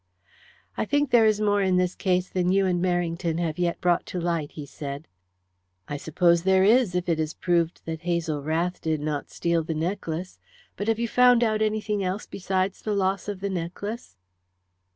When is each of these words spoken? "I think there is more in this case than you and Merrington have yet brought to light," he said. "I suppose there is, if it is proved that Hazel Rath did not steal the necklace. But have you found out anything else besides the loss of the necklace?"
"I 0.77 0.85
think 0.85 1.11
there 1.11 1.27
is 1.27 1.39
more 1.39 1.61
in 1.61 1.77
this 1.77 1.93
case 1.93 2.27
than 2.27 2.51
you 2.51 2.65
and 2.65 2.83
Merrington 2.83 3.37
have 3.37 3.59
yet 3.59 3.79
brought 3.81 4.03
to 4.07 4.19
light," 4.19 4.53
he 4.53 4.65
said. 4.65 5.07
"I 5.87 5.97
suppose 5.97 6.41
there 6.41 6.63
is, 6.63 6.95
if 6.95 7.07
it 7.07 7.19
is 7.19 7.35
proved 7.35 7.85
that 7.85 8.01
Hazel 8.01 8.41
Rath 8.41 8.81
did 8.81 8.99
not 8.99 9.29
steal 9.29 9.61
the 9.63 9.75
necklace. 9.75 10.39
But 10.75 10.87
have 10.87 10.97
you 10.97 11.07
found 11.07 11.43
out 11.43 11.61
anything 11.61 12.03
else 12.03 12.25
besides 12.25 12.81
the 12.81 12.95
loss 12.95 13.27
of 13.27 13.41
the 13.41 13.49
necklace?" 13.51 14.17